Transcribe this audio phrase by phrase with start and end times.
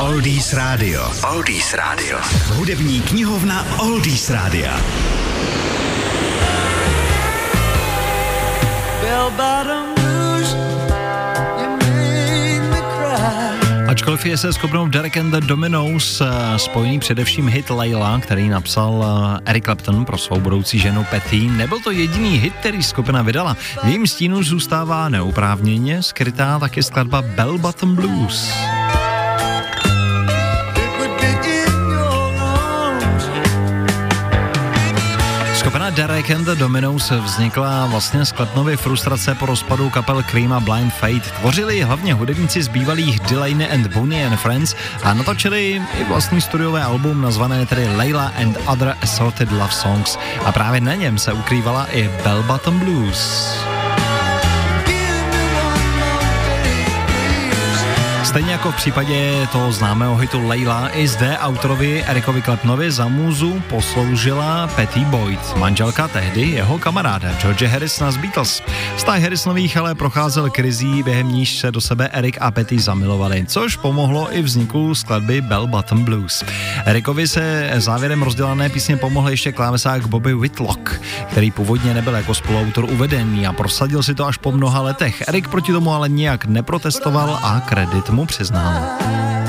[0.00, 1.12] Oldies Radio.
[1.28, 2.18] Oldies Radio.
[2.56, 4.72] Hudební knihovna Oldies Radio.
[9.02, 9.94] Bell bottom
[13.88, 19.04] Ačkoliv je se skupnou Derek and the Dominos eh, spojený především hit Layla, který napsal
[19.04, 23.54] eh, Eric Clapton pro svou budoucí ženu Patty, nebyl to jediný hit, který skupina vydala.
[23.54, 28.52] V jejím stínu zůstává neoprávněně skrytá také skladba Bell Bottom Blues.
[35.70, 40.60] Skupina Derek and the Dominos vznikla vlastně z Klepnovy frustrace po rozpadu kapel Cream a
[40.60, 41.30] Blind Fate.
[41.40, 46.82] Tvořili hlavně hudebníci z bývalých Delaney and Boney and Friends a natočili i vlastní studiové
[46.82, 51.86] album nazvané tedy Layla and Other Assorted Love Songs a právě na něm se ukrývala
[51.92, 53.69] i Bell Bottom Blues.
[58.30, 63.62] Stejně jako v případě toho známého hitu Leila, i zde autorovi Erikovi Klepnovi za můzu
[63.68, 68.62] posloužila Patty Boyd, manželka tehdy jeho kamaráda George Harrisona z Beatles.
[68.96, 73.76] Vztah Harrisonových ale procházel krizí, během níž se do sebe Erik a Patty zamilovali, což
[73.76, 76.44] pomohlo i vzniku skladby Bell Bottom Blues.
[76.84, 81.00] Erikovi se závěrem rozdělané písně pomohl ještě klávesák Bobby Whitlock,
[81.30, 85.28] který původně nebyl jako spoluautor uvedený a prosadil si to až po mnoha letech.
[85.28, 89.39] Erik proti tomu ale nijak neprotestoval a kredit mu mu přiznám.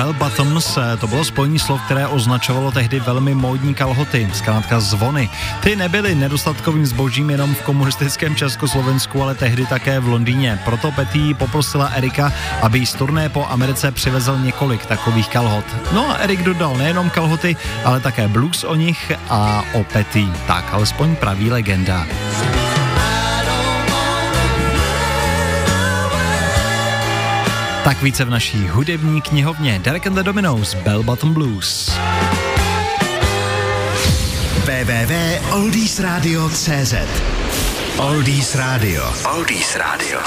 [0.00, 5.30] Bell bottoms, eh, to bylo spojení slov, které označovalo tehdy velmi módní kalhoty, zkrátka zvony.
[5.60, 10.60] Ty nebyly nedostatkovým zbožím jenom v komunistickém Československu, ale tehdy také v Londýně.
[10.64, 15.64] Proto Petý poprosila Erika, aby jí z turné po Americe přivezl několik takových kalhot.
[15.92, 20.32] No a Erik dodal nejenom kalhoty, ale také blues o nich a o Petý.
[20.46, 22.06] Tak, alespoň praví legenda.
[27.84, 31.90] Tak více v naší hudební knihovně Derek and the Dominos Bell Bottom Blues.
[34.64, 36.94] www.oldiesradio.cz
[37.98, 39.14] Oldies Radio.
[39.36, 40.20] Oldies Radio.